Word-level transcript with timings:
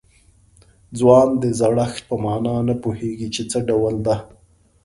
ځوان 0.99 1.29
د 1.41 1.43
زړښت 1.59 2.03
په 2.09 2.15
معنا 2.23 2.55
نه 2.69 2.75
پوهېږي 2.83 3.27
چې 3.35 3.41
څه 3.51 3.57
ډول 3.69 3.95
ده. 4.07 4.15